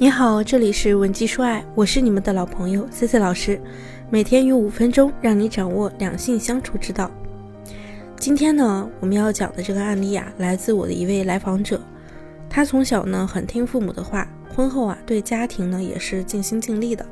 [0.00, 3.60] 你好，这里是文姬说爱，我是你们的老朋友 C C 老师，
[4.08, 7.10] 每天用五分钟让你掌握两性相处之道。
[8.16, 11.80] 今天呢，我们要讲的这个案例啊，来自我的一位来访者，
[12.48, 17.04] 她从小呢很听父母的话，婚后啊对家庭呢也是尽心尽力的，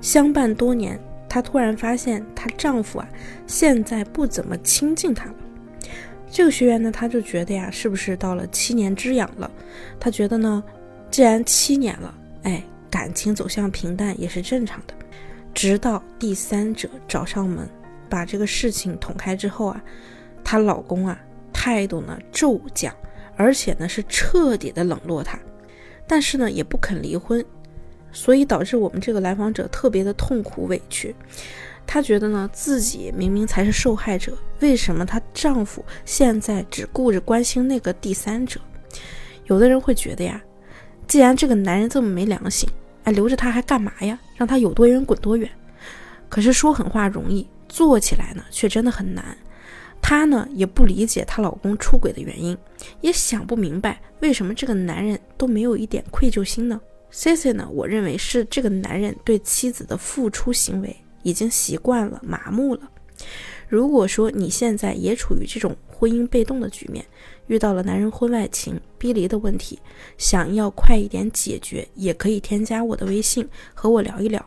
[0.00, 0.98] 相伴多年，
[1.28, 3.08] 她突然发现她丈夫啊
[3.46, 5.34] 现在不怎么亲近她了。
[6.28, 9.48] 这个学员呢，他就觉得呀，是不是到了七年之痒了？
[10.00, 10.60] 他觉得呢，
[11.08, 12.12] 既然七年了。
[12.42, 14.94] 哎，感情走向平淡也是正常的。
[15.54, 17.68] 直到第三者找上门，
[18.08, 19.82] 把这个事情捅开之后啊，
[20.42, 21.18] 她老公啊
[21.52, 22.94] 态度呢骤降，
[23.36, 25.38] 而且呢是彻底的冷落她，
[26.06, 27.44] 但是呢也不肯离婚，
[28.12, 31.14] 所以导致我们这个来访者特别的痛苦委屈。
[31.86, 38.58] 她觉得呢自己明明才是受害者，为什么她丈夫现在只顾着关心那个第三者？
[39.44, 40.42] 有的人会觉得呀。
[41.12, 42.66] 既然这个男人这么没良心，
[43.04, 44.18] 哎，留着他还干嘛呀？
[44.34, 45.46] 让他有多远滚多远。
[46.30, 49.36] 可是说狠话容易，做起来呢却真的很难。
[50.00, 52.56] 她呢也不理解她老公出轨的原因，
[53.02, 62.90] 也想不明白为什么这个男人都没有一点愧疚心呢？C C 呢，我认为是这个男人对妻子的付出行为已经习惯了、麻木了。
[63.68, 67.04] 如果说你现在也处于这种婚姻被动的局面，
[67.46, 69.78] 遇到了男人婚外情、逼离的问题，
[70.16, 74.44] 想要快一点解决，也可以添加我的微信和我聊一聊。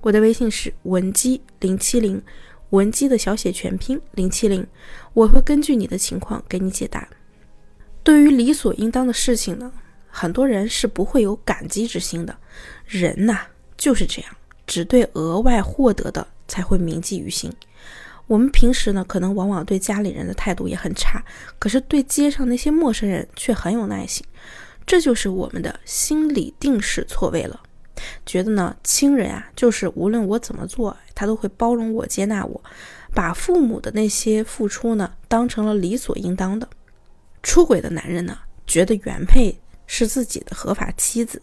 [0.00, 2.22] 我的微信是文姬零七零，
[2.70, 4.66] 文姬的小写全拼零七零，
[5.12, 7.08] 我会根据你的情况给你解答。
[8.04, 9.70] 对于理所应当的事情呢，
[10.08, 12.34] 很多人是不会有感激之心的。
[12.86, 13.40] 人呐
[13.76, 14.36] 就是这样，
[14.66, 17.52] 只对额外获得的才会铭记于心。
[18.28, 21.24] 我们平时呢，可能往往对家里人的态度也很差，
[21.58, 24.24] 可是对街上那些陌生人却很有耐心，
[24.86, 27.60] 这就是我们的心理定势错位了。
[28.24, 32.62] 觉得呢，亲人啊，就是无论我怎么做，他都会包容我、接纳我，
[33.12, 36.68] 把父母的那些付出呢，当成了理所应当的。
[37.42, 41.40] 出轨的男人呢，觉得原配是自己的合法妻子，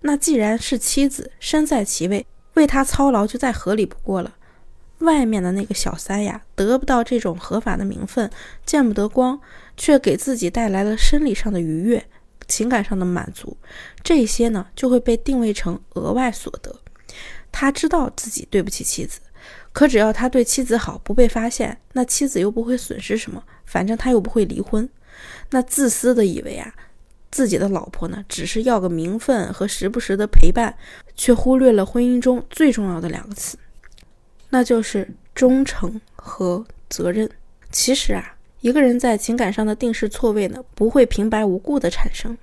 [0.00, 4.34] 那既然是妻子，身在其位，为他操劳就再合理不过了。
[5.02, 8.30] 外面的那个小三呀，得不到这种合法的名分，
[8.64, 9.40] 见不得光，
[9.76, 12.04] 却给自己带来了生理上的愉悦、
[12.48, 13.56] 情感上的满足，
[14.02, 16.74] 这些呢就会被定位成额外所得。
[17.50, 19.20] 他知道自己对不起妻子，
[19.72, 24.88] 可只要他对妻子好，不被发现，那妻子又不会损失什么，反正他又不会离婚。
[25.50, 26.72] 那自私的以为啊，
[27.30, 30.74] 自己的老婆呢只是要个名分和时不时的陪伴，
[31.14, 33.58] 却忽略了婚姻中最重要的两个词。
[34.52, 37.28] 那就是忠诚和责任。
[37.70, 42.36] 其实啊，一个人在情感上的定势错位呢，不会平白无故的产生。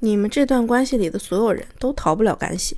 [0.00, 2.76] 你们这段关系里的所有人都逃不了干系。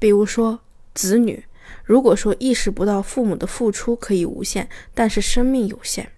[0.00, 0.58] 比如说
[0.92, 1.44] 子女，
[1.84, 6.10] 如果说意识不到父母的付出可以无限，但是生命有限，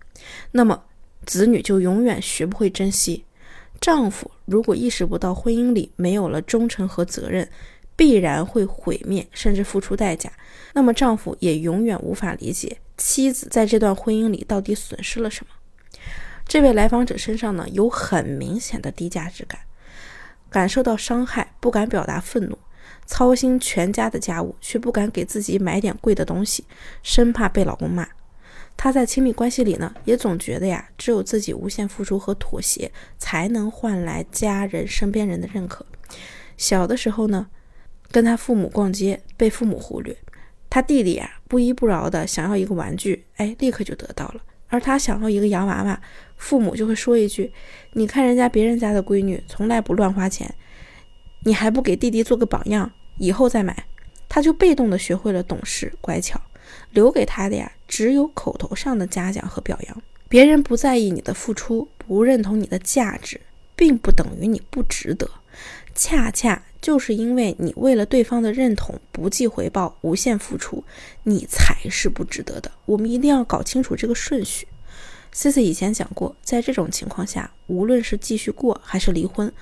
[0.52, 0.84] 那么
[1.26, 3.26] 子女就永远学不会珍惜。
[3.78, 7.46] 丈夫如果意识不到婚姻里没有了忠诚和责任，
[7.96, 10.30] 必然会毁灭，甚至付出代价。
[10.74, 15.52] 那么丈夫也永远无法理解妻子在这段婚姻里到底损失了什么。
[16.46, 19.60] 这位来访者身上呢，有很明显的低价值感，
[20.50, 22.58] 感受到伤害，不敢表达愤怒，
[23.06, 26.64] 操心全家的家务，却不敢给自己买点贵的东西，
[27.02, 28.06] 生怕被老公骂。
[28.76, 35.86] 她在亲密关系里呢，也总觉得呀，只有自己无限付出和妥协，才能换来家人、身边人的认可。
[36.58, 37.48] 小的时候呢。
[38.10, 40.16] 跟他父母逛街被父母忽略，
[40.70, 44.42] 他弟弟呀不依不饶的想要一个玩具，哎，立刻就得到了。
[44.68, 46.00] 而他想要一个洋娃娃，
[46.36, 47.52] 父母就会说一句
[47.94, 50.52] ：“你看人家别人家的闺女从来不乱花钱，
[51.44, 53.84] 你还不给弟弟做个榜样，以后再买。”
[54.28, 56.40] 他就被动的学会了懂事乖巧，
[56.90, 60.02] 留给他的呀只有口头上的嘉奖和表扬。
[60.28, 63.40] 别人不在意你的付出，不认同你的价值，
[63.76, 65.30] 并不等于你不值得。
[65.96, 70.84] 恰恰就是因为你为了对方的认同不计回报、无限付出，
[71.22, 72.70] 你才是不值得的。
[72.84, 74.68] 我们一定要搞清楚这个顺序。
[75.32, 79.52] C C 以前讲过，在这种情况下，无论是继续过还是离婚，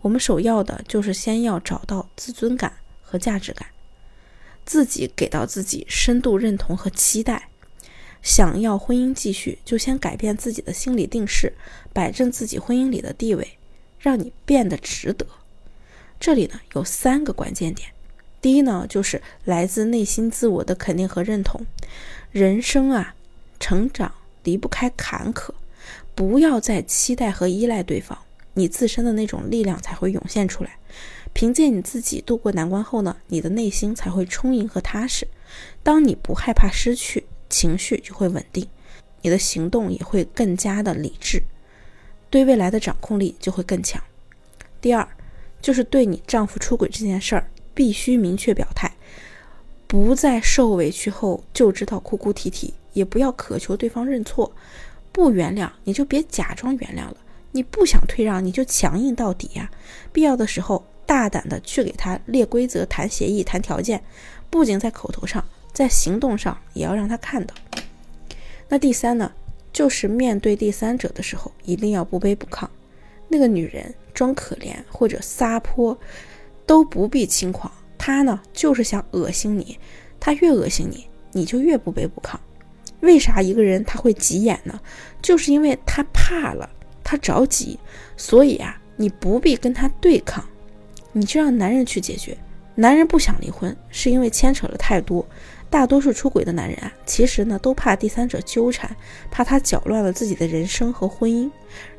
[0.00, 2.72] 我们首要的就是先要找到自尊感
[3.02, 3.68] 和价值感，
[4.64, 7.50] 自己给到自己深度认同和期待。
[8.22, 11.52] 想要婚姻继续，就先改变自己的心理定势，
[11.92, 13.58] 摆正自己婚姻里的地位，
[13.98, 15.26] 让你变得值得。
[16.22, 17.88] 这里呢有三个关键点，
[18.40, 21.66] 第一呢就是来自内心自我的肯定和认同。
[22.30, 23.16] 人生啊，
[23.58, 24.14] 成长
[24.44, 25.50] 离不开坎坷，
[26.14, 28.16] 不要再期待和依赖对方，
[28.54, 30.76] 你自身的那种力量才会涌现出来。
[31.32, 35.26] 凭借你自己度过难关后呢，你的内心才会充盈和踏实。
[35.82, 38.68] 当你不害怕失去，情绪就会稳定，
[39.22, 41.42] 你的行动也会更加的理智，
[42.30, 44.00] 对未来的掌控力就会更强。
[44.80, 45.08] 第二，
[45.62, 48.92] 就是对你丈夫出轨这件事儿，必须明确表态，
[49.86, 54.52] 不在受委屈后就知道哭哭啼啼，也不要渴求对方认错。
[55.12, 57.16] 不原谅你就别假装原谅了，
[57.52, 59.70] 你不想退让你就强硬到底呀！
[60.10, 64.02] 必要的时候大胆的去给他列规则、谈协议、谈条件，
[64.48, 67.54] 不仅在口头上，在行动上也要让他看到。
[68.68, 69.30] 那第三呢，
[69.70, 72.66] 就是面对第三者的时候，一定要不卑不亢。
[73.28, 75.98] 那个女人装可怜或者撒泼，
[76.66, 77.70] 都不必轻狂。
[77.98, 79.78] 他呢，就是想恶心你，
[80.18, 82.36] 他越恶心你，你就越不卑不亢。
[83.00, 84.80] 为啥一个人他会急眼呢？
[85.20, 86.68] 就是因为他怕了，
[87.02, 87.78] 他着急，
[88.16, 90.44] 所以啊，你不必跟他对抗，
[91.12, 92.36] 你就让男人去解决。
[92.74, 95.26] 男人不想离婚，是因为牵扯了太多。
[95.68, 98.94] 大多数出轨的男人啊，其实呢都怕第三者纠缠，
[99.30, 101.50] 怕他搅乱了自己的人生和婚姻，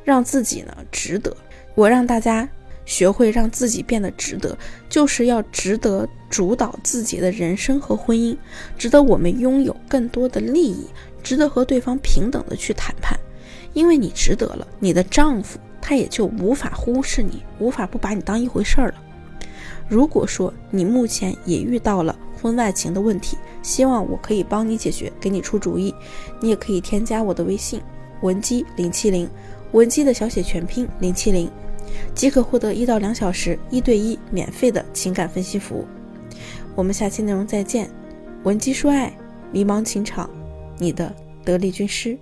[0.04, 1.36] 让自己呢值得。
[1.76, 2.48] 我让大家。
[2.86, 4.58] 学会让自己变得值得，
[4.90, 8.36] 就是要值得主导自己的人生和婚姻，
[8.78, 10.86] 值得我们拥有更多的利益，
[11.24, 13.18] 值得和对方平等的去谈判。
[13.72, 18.96] 因为你值得了，你的丈夫他也就无法忽视你，无法不把你当一回事儿了。
[19.88, 25.96] 如果说你目前也遇到了婚外情的问题，希望我可以帮你解决，给你出主意。
[26.42, 27.82] 你也可以添加我的微信
[28.20, 29.30] 文姬零七零，
[29.74, 31.52] 文姬的小写全拼零七零。
[32.16, 35.86] 即可获得一到两小时一对一免费的情感分析服务。
[36.76, 37.88] 我们下期内容再见。
[38.44, 39.14] 文姬说爱，
[39.52, 40.30] 迷茫情场，
[40.80, 42.18] 你的得力军师。